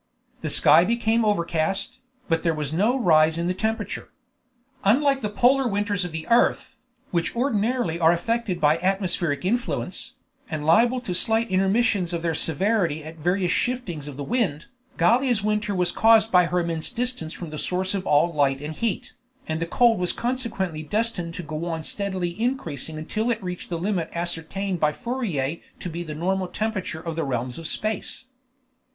[0.41, 4.09] The sky became overcast, but there was no rise in the temperature.
[4.83, 6.75] Unlike the polar winters of the earth,
[7.11, 10.13] which ordinarily are affected by atmospheric influence,
[10.49, 14.65] and liable to slight intermissions of their severity at various shiftings of the wind,
[14.97, 18.73] Gallia's winter was caused by her immense distance from the source of all light and
[18.73, 19.13] heat,
[19.47, 23.77] and the cold was consequently destined to go on steadily increasing until it reached the
[23.77, 28.29] limit ascertained by Fourier to be the normal temperature of the realms of space.